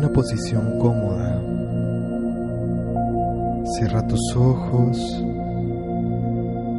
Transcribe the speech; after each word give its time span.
una 0.00 0.12
posición 0.14 0.78
cómoda. 0.78 1.42
Cierra 3.76 4.06
tus 4.06 4.34
ojos 4.34 4.96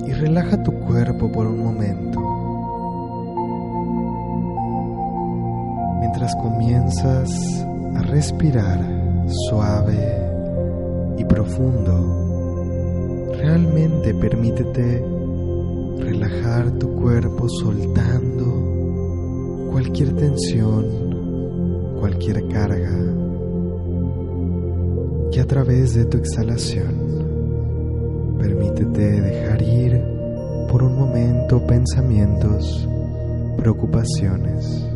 y 0.07 0.13
relaja 0.13 0.63
tu 0.63 0.71
cuerpo 0.79 1.31
por 1.31 1.45
un 1.45 1.59
momento. 1.59 2.19
Mientras 5.99 6.35
comienzas 6.37 7.29
a 7.95 8.01
respirar 8.01 8.79
suave 9.47 10.17
y 11.19 11.25
profundo, 11.25 13.35
realmente 13.37 14.15
permítete 14.15 15.05
relajar 15.99 16.71
tu 16.71 16.95
cuerpo 16.95 17.47
soltando 17.47 19.67
cualquier 19.71 20.15
tensión, 20.15 20.87
cualquier 21.99 22.47
carga 22.47 23.10
y 25.31 25.39
a 25.39 25.47
través 25.47 25.93
de 25.95 26.05
tu 26.05 26.17
exhalación 26.17 27.21
permítete 28.37 29.21
dejar 29.21 29.61
ir 29.61 30.01
por 30.69 30.83
un 30.83 30.97
momento 30.97 31.65
pensamientos, 31.67 32.87
preocupaciones. 33.57 34.87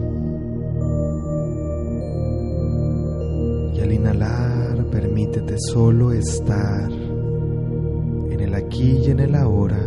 Y 3.75 3.79
al 3.81 3.91
inhalar 3.91 4.85
permítete 4.91 5.57
solo 5.59 6.11
estar 6.11 6.91
en 6.91 8.39
el 8.39 8.53
aquí 8.55 9.03
y 9.05 9.11
en 9.11 9.19
el 9.19 9.35
ahora, 9.35 9.81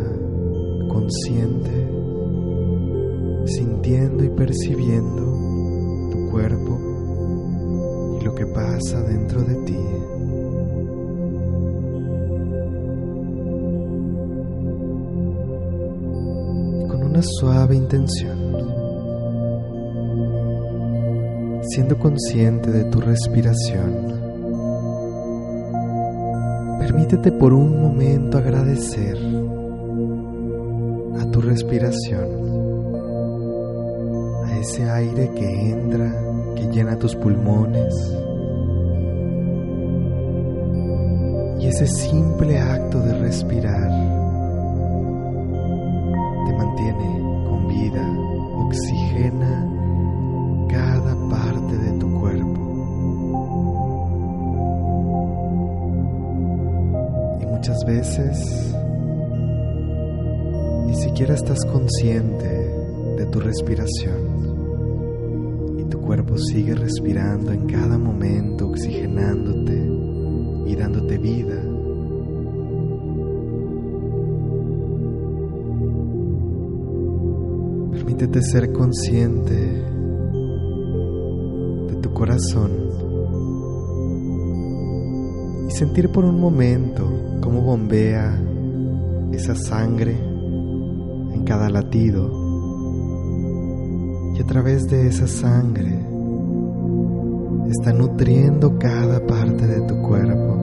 consciente, 0.88 1.88
sintiendo 3.46 4.24
y 4.24 4.28
percibiendo 4.28 5.24
tu 6.10 6.30
cuerpo 6.30 6.78
y 8.20 8.24
lo 8.24 8.34
que 8.34 8.46
pasa 8.46 9.02
dentro 9.02 9.42
de 9.42 9.54
ti. 9.64 9.78
Suave 17.22 17.76
intención, 17.76 18.38
siendo 21.68 21.98
consciente 21.98 22.70
de 22.70 22.84
tu 22.84 23.00
respiración. 23.00 24.18
Permítete 26.78 27.32
por 27.32 27.52
un 27.52 27.80
momento 27.80 28.38
agradecer 28.38 29.16
a 31.20 31.30
tu 31.30 31.40
respiración, 31.40 32.28
a 34.44 34.58
ese 34.58 34.88
aire 34.88 35.30
que 35.34 35.70
entra, 35.70 36.14
que 36.56 36.68
llena 36.68 36.98
tus 36.98 37.14
pulmones. 37.14 37.94
Y 41.60 41.66
ese 41.66 41.86
simple 41.86 42.58
acto 42.58 43.00
de 43.00 43.18
respirar 43.18 44.17
oxigena 48.68 49.66
cada 50.68 51.16
parte 51.30 51.78
de 51.78 51.92
tu 51.98 52.20
cuerpo. 52.20 52.60
Y 57.40 57.46
muchas 57.46 57.78
veces 57.86 58.74
ni 60.86 60.94
siquiera 60.94 61.34
estás 61.34 61.64
consciente 61.64 62.46
de 63.16 63.26
tu 63.26 63.40
respiración. 63.40 64.38
Y 65.78 65.84
tu 65.84 65.98
cuerpo 66.00 66.36
sigue 66.36 66.74
respirando 66.74 67.52
en 67.52 67.66
cada 67.66 67.96
momento, 67.96 68.66
oxigenándote 68.68 69.88
y 70.66 70.76
dándote 70.76 71.16
vida. 71.16 71.77
Permítete 78.18 78.42
ser 78.50 78.72
consciente 78.72 79.54
de 81.86 81.96
tu 82.02 82.12
corazón 82.12 82.72
y 85.68 85.70
sentir 85.70 86.10
por 86.10 86.24
un 86.24 86.40
momento 86.40 87.08
cómo 87.40 87.60
bombea 87.60 88.42
esa 89.30 89.54
sangre 89.54 90.18
en 90.18 91.44
cada 91.44 91.70
latido 91.70 92.28
y 94.34 94.42
a 94.42 94.46
través 94.46 94.88
de 94.88 95.06
esa 95.06 95.28
sangre 95.28 96.04
está 97.70 97.92
nutriendo 97.92 98.80
cada 98.80 99.24
parte 99.24 99.64
de 99.64 99.80
tu 99.82 100.02
cuerpo. 100.02 100.57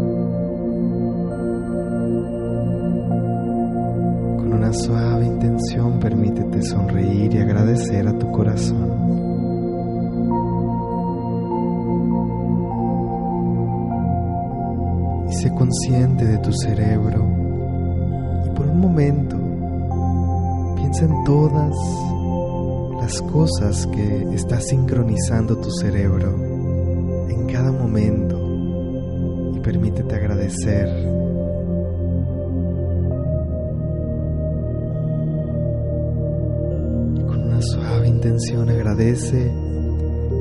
Una 4.66 4.74
suave 4.74 5.28
intención 5.28 6.00
permítete 6.00 6.64
sonreír 6.64 7.36
y 7.36 7.38
agradecer 7.38 8.08
a 8.08 8.18
tu 8.18 8.32
corazón. 8.32 8.90
Y 15.30 15.34
sé 15.34 15.54
consciente 15.54 16.26
de 16.26 16.40
tu 16.40 16.52
cerebro 16.52 17.28
y 18.48 18.50
por 18.56 18.66
un 18.66 18.80
momento 18.80 19.38
piensa 20.78 21.06
en 21.06 21.24
todas 21.26 21.76
las 23.00 23.22
cosas 23.22 23.86
que 23.86 24.28
está 24.34 24.60
sincronizando 24.62 25.60
tu 25.60 25.70
cerebro 25.70 26.34
en 27.30 27.46
cada 27.46 27.72
momento 27.72 28.36
y 29.56 29.60
permítete 29.60 30.16
agradecer 30.16 31.25
agradece 38.28 39.54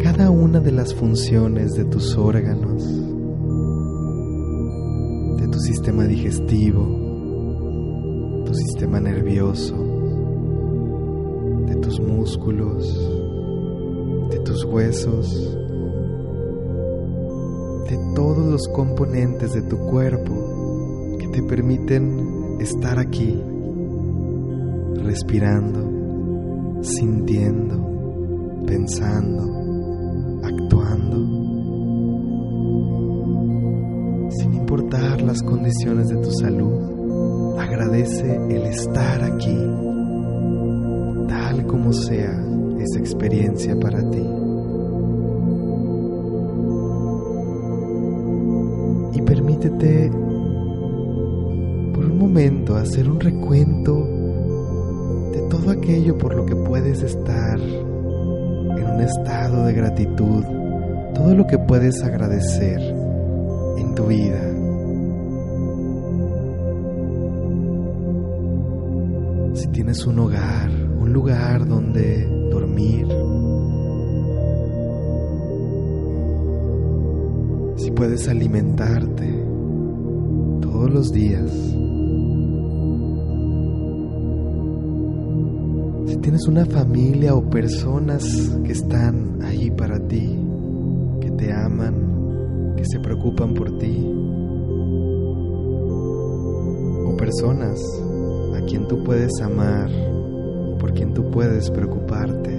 cada 0.02 0.30
una 0.30 0.58
de 0.58 0.72
las 0.72 0.94
funciones 0.94 1.72
de 1.74 1.84
tus 1.84 2.16
órganos, 2.16 2.82
de 5.38 5.48
tu 5.48 5.58
sistema 5.58 6.04
digestivo, 6.04 6.82
tu 8.46 8.54
sistema 8.54 9.00
nervioso, 9.00 9.76
de 11.66 11.76
tus 11.76 12.00
músculos, 12.00 13.10
de 14.30 14.38
tus 14.38 14.64
huesos, 14.64 15.58
de 17.90 17.98
todos 18.14 18.46
los 18.50 18.66
componentes 18.68 19.52
de 19.52 19.60
tu 19.62 19.76
cuerpo 19.76 21.16
que 21.18 21.28
te 21.28 21.42
permiten 21.42 22.56
estar 22.60 22.98
aquí, 22.98 23.38
respirando 25.02 25.93
sintiendo, 26.84 28.62
pensando, 28.66 29.42
actuando, 30.44 31.16
sin 34.30 34.54
importar 34.54 35.22
las 35.22 35.42
condiciones 35.42 36.08
de 36.08 36.16
tu 36.16 36.30
salud, 36.30 37.58
agradece 37.58 38.36
el 38.50 38.62
estar 38.66 39.24
aquí, 39.24 39.58
tal 41.28 41.66
como 41.66 41.92
sea 41.92 42.38
esa 42.78 42.98
experiencia 42.98 43.78
para 43.80 44.02
ti. 44.10 44.26
Y 49.14 49.22
permítete 49.22 50.10
por 51.94 52.04
un 52.04 52.18
momento 52.18 52.76
hacer 52.76 53.08
un 53.08 53.20
recuento 53.20 54.13
todo 55.64 55.78
aquello 55.78 56.18
por 56.18 56.34
lo 56.34 56.44
que 56.44 56.54
puedes 56.54 57.02
estar 57.02 57.58
en 57.58 58.84
un 58.86 59.00
estado 59.00 59.64
de 59.64 59.72
gratitud, 59.72 60.44
todo 61.14 61.34
lo 61.34 61.46
que 61.46 61.58
puedes 61.58 62.02
agradecer 62.02 62.78
en 63.78 63.94
tu 63.94 64.06
vida. 64.06 64.42
Si 69.54 69.68
tienes 69.68 70.04
un 70.04 70.18
hogar, 70.18 70.68
un 71.00 71.10
lugar 71.14 71.66
donde 71.66 72.26
dormir, 72.50 73.06
si 77.76 77.90
puedes 77.90 78.28
alimentarte 78.28 79.32
todos 80.60 80.90
los 80.90 81.10
días, 81.10 81.50
Tienes 86.24 86.48
una 86.48 86.64
familia 86.64 87.34
o 87.34 87.50
personas 87.50 88.24
que 88.64 88.72
están 88.72 89.42
ahí 89.42 89.70
para 89.70 90.00
ti, 90.08 90.38
que 91.20 91.30
te 91.32 91.52
aman, 91.52 92.72
que 92.78 92.84
se 92.86 92.98
preocupan 92.98 93.52
por 93.52 93.76
ti. 93.76 94.10
O 97.04 97.14
personas 97.18 97.78
a 98.56 98.64
quien 98.64 98.88
tú 98.88 99.04
puedes 99.04 99.38
amar 99.42 99.90
y 99.90 100.80
por 100.80 100.94
quien 100.94 101.12
tú 101.12 101.30
puedes 101.30 101.70
preocuparte. 101.70 102.56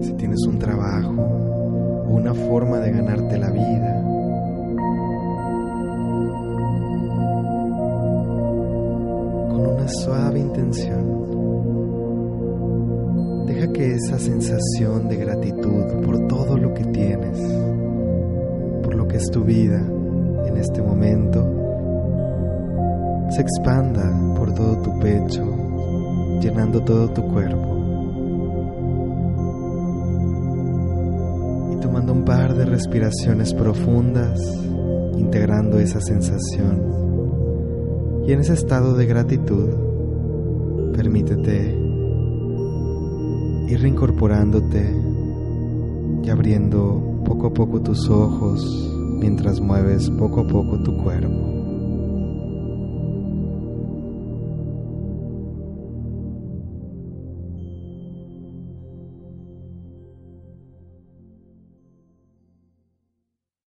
Si 0.00 0.14
tienes 0.14 0.40
un 0.46 0.58
trabajo 0.58 1.10
una 2.08 2.32
forma 2.32 2.78
de 2.78 2.90
ganarte 2.90 3.36
la 3.36 3.50
vida 3.50 4.01
deja 13.46 13.72
que 13.72 13.94
esa 13.94 14.18
sensación 14.18 15.08
de 15.08 15.16
gratitud 15.16 16.02
por 16.04 16.26
todo 16.26 16.56
lo 16.56 16.74
que 16.74 16.84
tienes, 16.84 17.38
por 18.82 18.94
lo 18.94 19.06
que 19.08 19.16
es 19.16 19.30
tu 19.30 19.44
vida 19.44 19.78
en 20.46 20.56
este 20.56 20.82
momento, 20.82 21.46
se 23.30 23.40
expanda 23.40 24.34
por 24.36 24.52
todo 24.52 24.82
tu 24.82 24.98
pecho, 24.98 25.44
llenando 26.40 26.82
todo 26.82 27.08
tu 27.10 27.22
cuerpo. 27.32 27.78
Y 31.72 31.76
tomando 31.80 32.12
un 32.12 32.24
par 32.24 32.54
de 32.54 32.66
respiraciones 32.66 33.54
profundas, 33.54 34.38
integrando 35.16 35.78
esa 35.78 36.00
sensación. 36.00 36.92
Y 38.26 38.32
en 38.32 38.40
ese 38.40 38.52
estado 38.54 38.94
de 38.94 39.06
gratitud, 39.06 39.91
permítete 40.92 41.78
ir 43.68 43.80
reincorporándote 43.80 44.94
y 46.22 46.30
abriendo 46.30 47.22
poco 47.24 47.48
a 47.48 47.54
poco 47.54 47.80
tus 47.80 48.08
ojos 48.08 48.90
mientras 49.18 49.60
mueves 49.60 50.10
poco 50.10 50.40
a 50.40 50.46
poco 50.46 50.82
tu 50.82 50.96
cuerpo. 50.96 51.61